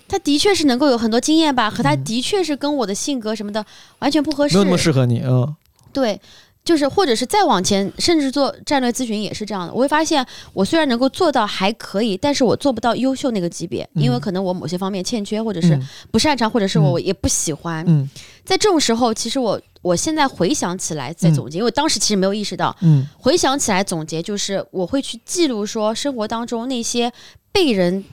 [0.07, 3.65] 它的确是能够有很多经验吧，可它嗯的确是跟我的性格什么的
[3.99, 4.63] 完全不合适没有。
[4.63, 5.53] 那么适合你，嗯
[5.91, 6.17] 对，
[6.63, 9.73] 就是或者是再往前，甚至做战略咨询也是这样的。
[9.73, 17.83] 我会发现，我虽然能够做到还可以，但是我做不到优秀那个级别，因为嗯可能我某些方面欠缺，或者是嗯不擅长，或者是我也不喜欢。
[17.85, 18.09] 嗯
[18.45, 21.33] 在这种时候，其实我我现在回想起来，在嗯。
[21.35, 23.07] 总结，因为当时其实没有意识到，嗯。
[23.19, 27.13] 回想起来总结就是我会去记录说生活当中那些
[27.51, 28.03] 被人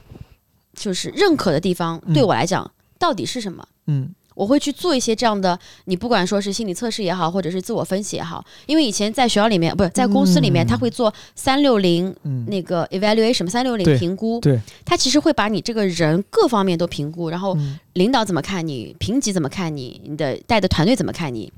[0.74, 2.12] 就是认可的地方，嗯。
[2.12, 3.66] 对我来讲到底是什么。
[3.86, 10.68] 嗯我会去做一些这样的，你不管说是心理测试也好，或者是自我分析也好，因为以前在学校里面，不是在公司里面，嗯。
[10.68, 17.78] 他会做三六零嗯，那个 evaluation 三六零评估，对，他其实会把你这个人各方面都评估，然后嗯。
[17.94, 21.52] 领导怎么看你，评级怎么看你，你的带的团队怎么看你，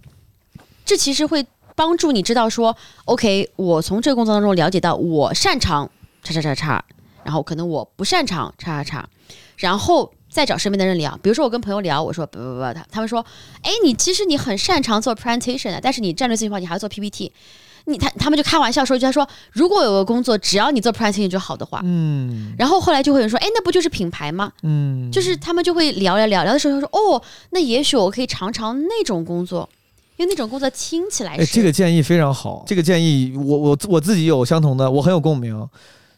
[0.84, 5.88] 这其实会帮助你知道说，OK，我从这个工作当中了解到我擅长
[6.22, 6.84] 叉叉叉叉，
[7.22, 9.08] 然后可能我不擅长叉叉叉，
[9.56, 13.24] 然后再找身边的人聊，比如说我跟朋友聊，我说不不不，他他们说，
[13.60, 17.30] 哎，你其实你很擅长做 presentation 的，但是你战略咨询的话，你还要做 PPT。
[17.84, 24.52] 你他他们就开玩笑说一句，他说如果有个工作只要你做 presentation 就好的话，嗯然后后来就会有人说，哎，那不就是品牌吗？
[24.62, 29.68] 嗯，就是他们就会聊聊聊聊的时候说，哦，那也许我可以尝尝那种工作，
[30.16, 32.62] 因为那种工作听起来哎，是、这个建议非常好。
[32.66, 35.68] 这个建议，我我我自己有相同的，我很有共鸣。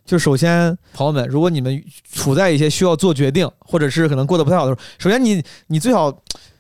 [0.05, 6.15] 就首先，朋友们，如果你们处在一些需要做决定，或者是可能过得不太好的时候，首先你你最好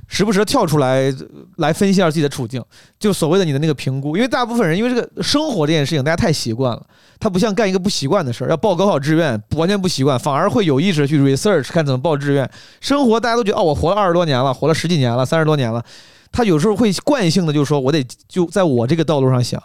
[0.09, 1.15] 时不时地跳出来
[1.57, 2.63] 来分析一下自己的处境，
[2.99, 4.17] 就所谓的你的那个评估。
[4.17, 6.87] 因为大部分人因为这个生活这件事情，大家太习惯了，
[7.21, 12.49] 他不像干一个不习惯的事儿，要报高考志愿完全不习惯，反而会有意识地去 research 看怎么报志愿。
[12.81, 15.85] 生活大家都觉得哦，我活了二十多年了，活了十几年了，三十多年了。
[16.33, 19.63] 他有时候会惯性的就说，我得就在我这个道路上想。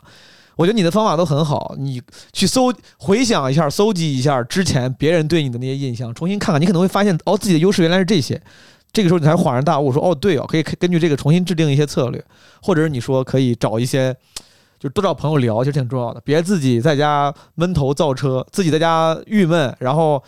[0.59, 2.01] 我觉得你的方法都很好，你
[2.33, 8.41] 去搜回想一下，搜集一下之前别人对你的那些印象，重新看看，你可能会发现哦，自己的优势原来是这些。
[8.91, 12.21] 这个时候你才恍然大悟，说哦，对哦，可以根据这个重新制定一些策略，
[12.61, 14.13] 或者是你说可以找一些，
[14.77, 20.21] 就多找朋友聊，其实挺重要的，别自己在家闷头造车，自己在家郁闷，然后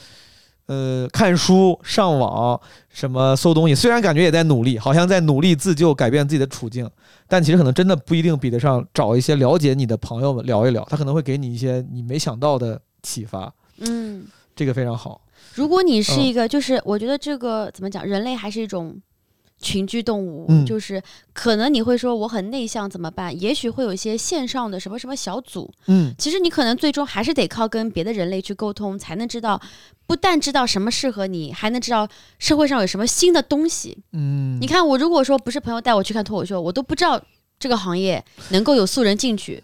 [0.68, 6.90] 呃看书、上网、什么搜东西，虽然感觉也在努力，好像在努力自救、改变自己的处境，
[7.28, 15.22] 但其实可能真的不一定比得上找一些了解你的朋友们聊一聊，他可能会给你一些你没想到的启发，嗯，这个非常好。
[15.56, 16.24] 如果你是嗯。
[16.24, 18.96] 一个，就是我觉得这个怎么讲，人类还是一种
[19.62, 23.40] 群居动物，嗯就是可能你会说我很内向怎么办？
[23.40, 29.62] 也许会有一些线上的什么什么小组，嗯其实你可能最终还是得靠跟别的人类去沟通，才能知道，
[30.08, 32.08] 不但知道什么适合你，还能知道
[32.40, 33.98] 社会上有什么新的东西。
[34.14, 37.22] 嗯，你看，我如果说不是朋友带我去看脱口秀，我都不知道
[37.60, 39.64] 这个行业能够有素人进去。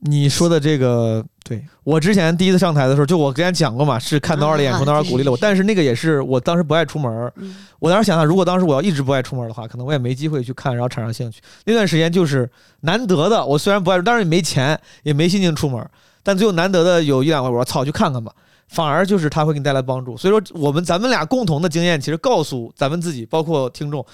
[0.00, 5.36] 你说的这个，对我之前第一次上台的时候，就我之前讲过嘛，是看到二的演出，当时鼓励了我。
[5.40, 7.32] 但是那个也是我当时不爱出门
[7.78, 11.40] 我当时想想，如果当时我要一直不爱出门的话，可能我也没机会去看，然后产生兴趣。
[11.64, 15.86] 那段时间就是难得的，我虽然不爱，但是也没钱，也没心情出门，
[16.22, 18.32] 但最后难得的有一两回，我说操，去看看吧。
[18.68, 20.16] 反而就是他会给你带来帮助。
[20.16, 24.06] 所以说，我们咱们俩共同的经验，其实告诉咱们自己，包括听众，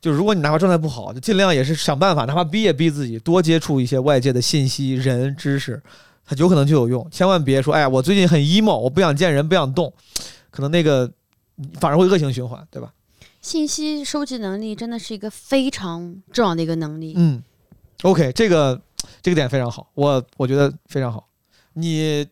[0.00, 5.82] 就是如果你哪怕状态不好，就尽量也是想办法，哪怕逼也逼自己，多接触一些外界的信息、人、知识，
[6.24, 7.08] 它有可能就有用。
[7.10, 9.92] 千万别说，哎呀，我最近很 emo，我不想见人，不想动，
[10.50, 11.10] 可能那个
[11.80, 12.92] 反而会恶性循环，对吧？
[13.40, 17.14] 信息收集能力真的是一个非常重要的一个能力。
[17.16, 17.42] 嗯
[18.02, 18.80] ，OK，这个
[19.22, 21.28] 这个点非常好，我我觉得非常好。
[21.74, 22.26] 你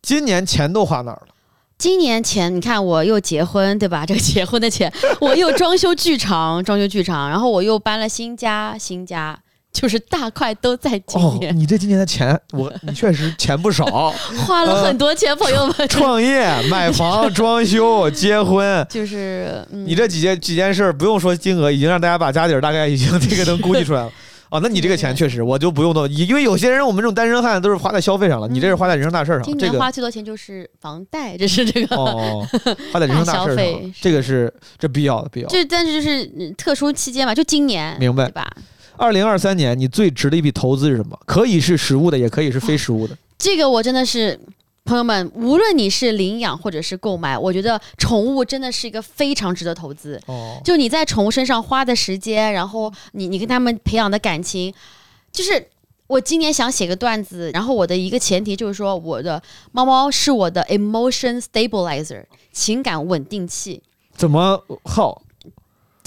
[0.00, 1.34] 今年钱都花哪儿了？
[1.80, 4.04] 今年前你看我又结婚，对吧？
[4.06, 9.38] 这个结婚的钱， 我又装修剧场，装修剧场，然后我又搬了新家，新家
[9.72, 14.12] 就是大块都在今哦，年，你这今年的钱，我 你确实钱不少，
[14.46, 15.88] 花了很多钱，朋友们。
[15.88, 18.86] 创业、买房、装修、结婚。
[18.90, 24.12] 就是、嗯、你这几件几件事儿不用说金额，已经让大家把家底儿大概已经这个能估计出来了。
[24.50, 29.44] 哦，那你这个钱确实，我就不用多，因为有些人我们这种单身汉都是花在消费上了，你这是花在人生大事儿上。
[29.44, 31.96] 今这个年花最多钱就是房贷，这是这个。
[31.96, 32.44] 哦，
[32.92, 35.52] 花在人生大事上这个是这必要的，必要的。
[35.52, 38.50] 就但是就是嗯特殊期间嘛，就今年，明白吧？
[38.96, 41.16] 二零二三年你最值的一笔投资是什么？
[41.26, 43.16] 可以是实物的，也可以是非实物的。
[43.38, 44.38] 这个我真的是
[44.90, 50.20] 朋友们，无论你是领养或者是购买，我觉得宠物真的是一个非常值得投资。
[50.26, 54.74] 哦，就你在宠物身上花的时间，然后你你跟他们培养的感情，
[55.30, 55.64] 就是
[56.08, 63.80] 我今年想写个段子，然后我的一个前提就是说，我的猫猫是我的 emotion stabilizer 情感稳定器。
[64.16, 65.22] 怎么好？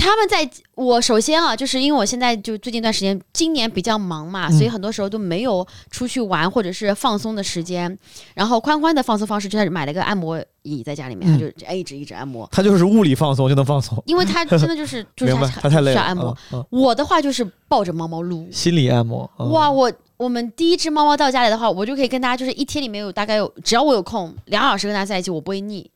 [0.03, 7.97] 他们在我首先啊，就是因为我现在就最近一段时间，今年比较忙嘛，嗯所以很多时候都没有出去玩或者是放松的时间。
[8.33, 15.47] 然后宽宽的放松方式就是买了个按摩椅在家里面，嗯他就哎一直一直按摩，他就是物理放松就能放松，因为他真的就是就是 明白？
[15.47, 16.37] 他他太累了，需要按摩。
[16.51, 19.29] 嗯，嗯我的话就是抱着猫猫撸，心理按摩。
[19.39, 25.89] 嗯哇，，我我们第一只猫猫到家里的话，我就可以跟大家就是一天里面有大概有，只要我有空两小时跟它在一起，我不会腻，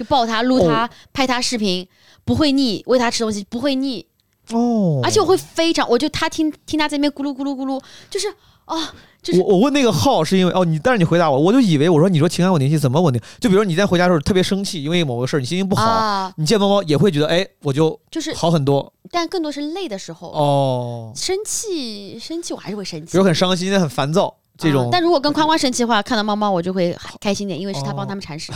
[0.00, 1.86] 就抱它、撸它、哦拍它视频，
[2.24, 4.06] 不会腻，喂它吃东西不会腻，
[4.50, 8.26] 哦，而且我会非常，我就它听听它在那边咕噜咕噜咕噜，就是
[8.64, 8.80] 哦，
[9.22, 13.20] 就是我我问那个号是因为哦，你但是你回答我，我就以为我说你说情感稳定器怎么稳定？
[13.40, 21.12] 就比如你在回家的时候特别生气，因为某个事儿你心情不好，啊，你见猫猫也会觉得哎我就就是，好很多但更多是累的时候，哦。
[21.14, 23.24] 生气生气我还是会生气比如。
[23.24, 28.52] 很伤心、很烦躁这种啊，但如果跟宽宽生气的话，看到猫猫我就会开心点，因为是它哦帮他们铲屎，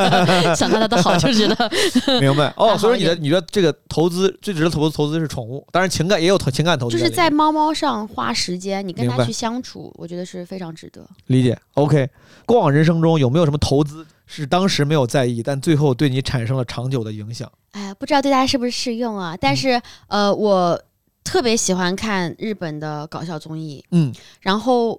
[0.54, 1.70] 想到它的好就觉得
[2.20, 2.76] 明白哦。
[2.76, 11.06] 所以说你的一你的这个投资最值得投资投资是宠物，当然情感也有投情感投资就是，在猫猫上花时间，你跟它去相处，我觉得是非常值得。
[11.26, 11.58] 理解。
[11.74, 12.08] OK，
[12.44, 17.50] 过往人生中有没有什么投资是当时没有在意，但最后对你产生了长久的影响？
[17.72, 19.36] 哎，不知道对大家是不是适用啊？
[19.38, 20.80] 但是、呃，我
[21.22, 24.98] 特别喜欢看日本的搞笑综艺，嗯，然后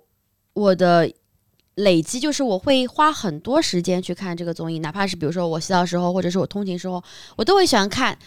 [0.58, 1.14] 我的
[1.76, 7.04] 累积就是我会花很多时间去看这个综艺，哪怕是比如说我洗澡时候，或者是我通勤时候，
[7.36, 8.18] 我都会喜欢看。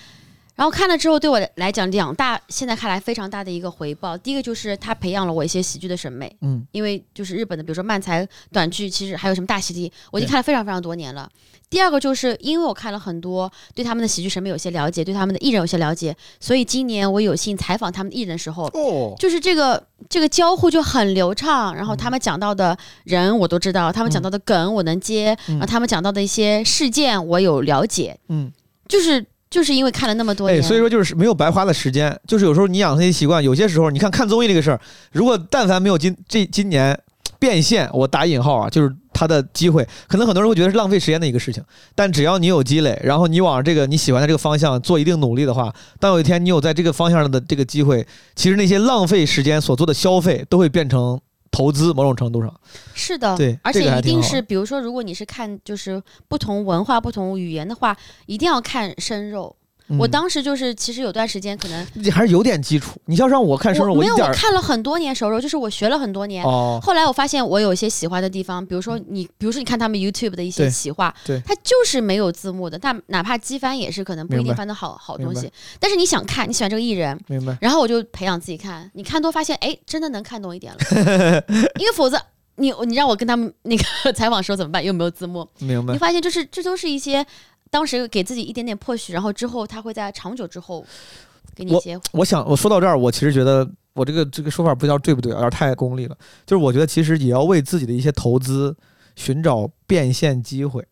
[0.60, 4.14] 然后看了之后，对我来讲，两大现在看来非常大的一个回报。
[4.18, 11.26] 第一个就是它培养了我一些喜剧的审美，嗯，因为就是日本的，比如说漫才短剧，其实还有什么大喜剧，我已经看了非常非常多年了。
[11.70, 25.54] 第二个就是因为我看了很多，对他们的喜剧审美有些了解，对他们的艺人有些了解，所以今年我有幸采访他们的艺人的时候，哦，就是这个这个交互就很流畅，然后他们讲到的人我都知道，他们讲到的梗我能接，嗯。
[25.54, 28.52] 然后他们讲到的一些事件我有了解，嗯，
[28.86, 36.96] 就是就是因为看了那么多所以说就是没有白花的时间，就是有时候你养成一些习惯，有些时候你看看综艺这个事儿，如果但凡没有今这今年
[37.38, 41.62] 变现，我打引号啊，就是他的机会，可能很多人会觉得是浪费时间的一个事情，
[41.94, 52.60] 但只要你有积累，然后你往这个你喜欢的这个方向做一定努力的话，当有一天你有在这个方向上的这个机会，其实那些浪费时间所做的消费都会变成投资，某种程度上，
[52.94, 59.54] 是的，对而且一定是，比如说，如果你是看就是不同文化、不同语言的话，一定要看生肉。
[59.98, 66.44] 我嗯当时就是，其实有段时间可能你还是有点基础，你要让我看熟肉，我没有，我看了很多年熟肉，就是我学了很多年。
[66.44, 75.50] 哦，后来我发现我有一些喜欢的地方，比如说你，比如说你看他们 YouTube 的一些企划，对它就是没有字幕的，但哪怕机翻也是可能不一定翻的好好东明西。
[75.78, 77.56] 但是你想看，你喜欢这个艺人，明白。
[77.60, 80.78] 然后我就培养自己看，你看多发现，哎，真的能看懂一点了，
[81.78, 82.20] 因为否则
[82.56, 84.84] 你你让我跟他们那个 采访的时候怎么办？
[84.84, 85.98] 又没有字幕，明白你。
[85.98, 87.24] 发现就是这都是一些
[87.70, 90.84] 当时给自己一点点破许，然后之后他会在长久之后
[91.54, 96.16] 给你一些我想我说到这儿，我其实觉得我这个这个说法不知道对不对，有点太功利了。
[96.44, 98.76] 就是我觉得其实也要为自己的一些投资
[99.14, 100.84] 寻找变现机会，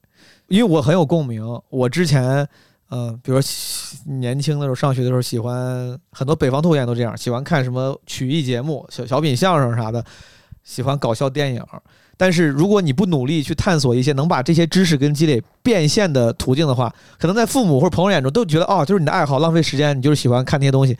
[0.46, 1.42] 因为我很有共鸣。
[1.68, 2.46] 我之前，
[2.90, 10.04] 嗯、比如说喜年轻的时候上学的时候，喜欢很多北方脱口演都这样，喜欢看什么曲艺节目、小小品相声啥的，
[10.62, 11.64] 喜欢搞笑电影。
[12.18, 20.94] 但是如果你不努力去探索一些能把这些知识跟积累变现的途径的话，可能在父母或者朋友眼中都觉得哦，就是你的爱好，浪费时间，你就是喜欢看那些东西。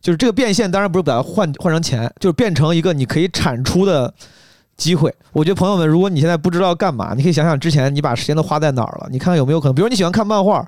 [0.00, 4.14] 就是这个变现，当然不是把它换换成钱，就是变成一个你可以产出的
[4.76, 5.14] 机会。
[5.32, 10.66] 我觉得朋友们，如果你现在不知道干嘛，你可以想想之前你把时间都花在哪儿了，你看看有没有可能，比如你喜欢看漫画。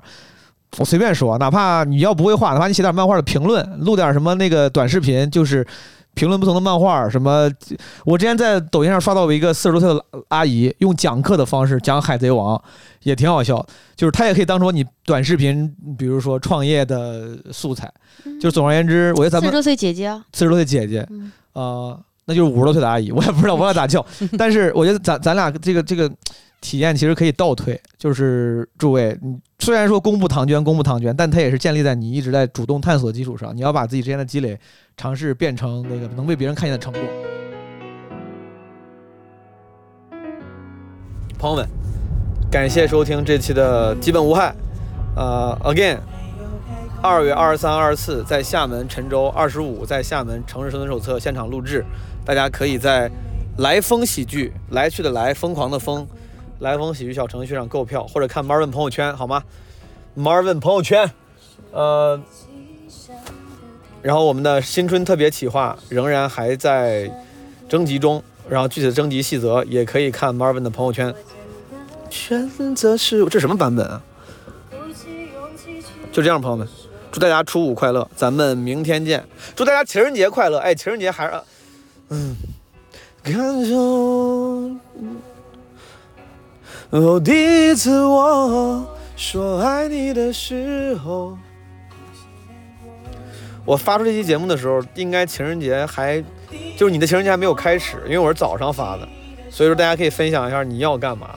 [0.79, 5.63] 我随便说，哪怕你要不会画，哪怕你写点漫画的评论，录点什么那个短视频，就是
[6.13, 7.09] 评论不同的漫画。
[7.09, 7.49] 什么，
[8.05, 12.57] 我之前在抖音上刷到过一个四十多岁的阿姨，用讲课的方式讲《海贼王》，
[13.03, 13.65] 也挺好笑。
[13.95, 17.91] 就是她也可以当成你短视频，比如说创业的素材。
[18.39, 24.05] 就是总而言之，我觉得咱们四十多岁姐姐啊，四十多岁姐姐，嗯呃，那就是五十多岁的阿姨，我也不知道我要咋叫，
[24.37, 26.09] 但是我觉得咱咱俩这个这个
[26.63, 34.57] 体验其实可以倒推，就是诸位，你虽然说公布唐娟，公布唐娟，但它也是建立在你一直在主动探索的基础上，你要把自己之间的积累
[34.95, 37.01] 尝试变成那个能被别人看见的成果。
[41.37, 41.67] 朋友们，
[42.49, 44.55] 感谢收听这期的基本无害，
[45.17, 45.97] 呃，again。
[47.01, 51.83] 二月二十三、二十四在厦门陈州，二十五在厦门城市生存手册现场录制，
[52.23, 53.11] 大家可以在
[53.57, 56.07] 来风喜剧来去的来疯狂的疯，
[56.63, 59.43] 来风喜剧小程序上购票，或者看 Marvin 朋友圈，好吗
[60.17, 61.11] ？Marvin 朋友圈，
[61.73, 62.17] 呃，
[64.01, 67.11] 然后我们的新春特别企划仍然还在
[67.67, 71.13] 征集中，然后具体的征集细则也可以看 Marvin 的朋友圈。
[72.09, 74.01] 选择是这什么版本啊？
[76.13, 76.65] 就这样，朋友们，
[77.11, 79.25] 祝大家初五快乐，咱们明天见。
[79.53, 80.59] 祝大家情人节快乐！
[80.59, 81.33] 哎，情人节还是，
[82.07, 82.37] 嗯，
[83.21, 84.72] 感受。
[86.93, 91.35] 哦，第一次我说爱你的时候，
[93.65, 96.23] 我发出这期节目的时候，应该情人节还，
[96.77, 99.09] 就是你的情人节还没有开始，因为我是早上发的，
[99.49, 101.31] 所以说大家可以分享一下你要干嘛。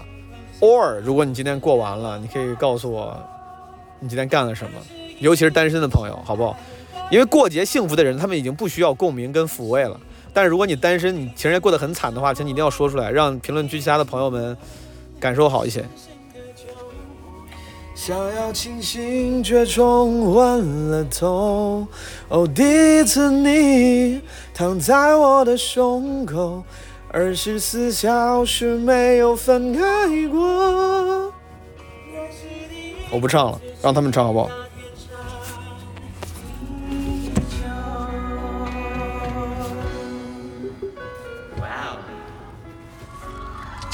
[0.61, 3.17] or 如果你今天过完了，你可以告诉我
[3.99, 4.73] 你今天干了什么，
[5.21, 6.55] 尤其是单身的朋友，好不好？
[7.11, 9.99] 因为过节幸福的人，他们已经不需要共鸣跟抚慰了。
[10.35, 14.55] 但是如果你单身，你情人节过得很惨的话，请你一定要说出来，让评论区其他的朋友们
[15.19, 15.85] 感受好一些。
[17.95, 21.87] 想要清醒，却冲昏了头。
[22.29, 24.21] 哦，第一次你
[24.55, 26.63] 躺在我的胸口。
[27.09, 29.81] 二十四小时没有分开
[30.29, 31.33] 过。
[33.11, 34.51] 我不唱了，让他们唱好不好？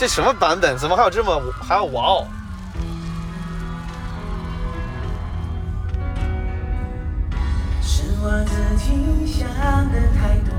[0.03, 0.77] 这什么版本？
[0.77, 2.27] 怎么还有这么还有哇哦？
[7.81, 9.47] 是我自己想
[9.93, 10.51] 的太多，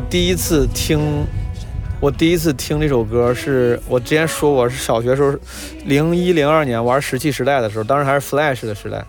[0.00, 1.26] 第一次听。
[2.00, 5.34] 我第一次听这首歌是我之前说过，是小学时候，
[5.84, 9.04] 零一零二年玩石器时代的时候，当时还是 Flash 的时代，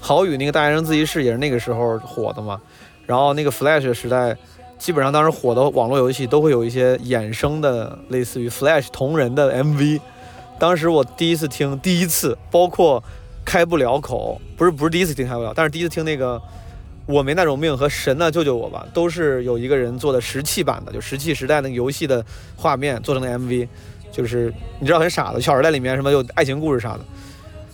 [0.00, 2.60] 好雨那个大学生自习室也是那个时候火的嘛。
[3.06, 4.36] 然后那个 Flash 时代，
[4.76, 10.00] 基本上当时火的网络游戏都会有一些衍生的，类似于 Flash 同人的 MV。
[10.58, 13.00] 当时我第一次听，第一次包括
[13.44, 16.42] 开不了口，不是不是第一次听开不了，但是第一次听那个。
[17.06, 18.86] 我没那种命和神呢，救救我吧！
[18.94, 22.24] 都是有一个人做的石器版的，就石器时代那个游戏的
[22.56, 23.68] 画面做成的 MV，
[24.12, 27.00] 就是你知道很傻的，小时代里面什么有爱情故事啥的。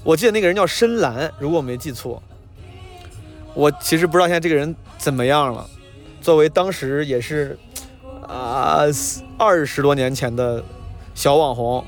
[0.02, 2.22] 我记得那个人叫深蓝，如果我没记错。
[3.54, 5.68] 我其实不知道现在这个人怎么样了。
[6.20, 7.58] 作为当时也是
[8.26, 8.84] 啊
[9.36, 10.62] 二十多年前的
[11.14, 11.84] 小网红，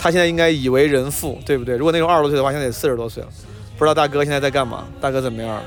[0.00, 1.76] 他现在应该已为人父，对不对？
[1.76, 3.28] 如果那时候二十多岁的话，现在得四十多岁了。
[3.76, 4.86] 不知道大哥现在在干嘛？
[5.00, 5.62] 大哥怎么样？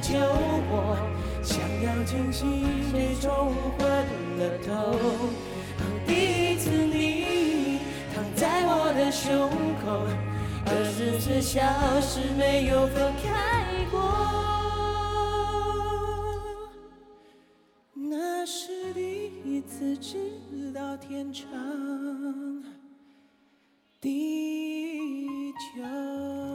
[0.00, 0.18] 救
[0.70, 0.96] 我，
[1.42, 3.88] 想要清醒，最终昏
[4.38, 4.98] 了头。
[6.06, 6.12] 第
[6.52, 7.80] 一次你
[8.14, 9.50] 躺在我的胸
[9.84, 10.06] 口，
[10.66, 11.60] 二十四小
[12.00, 13.98] 时没有分开过。
[17.94, 21.44] 那是第一次知道天长
[24.00, 26.47] 地久。